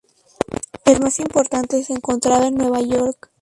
[0.83, 3.29] El más importante se encontraba en Nueva York.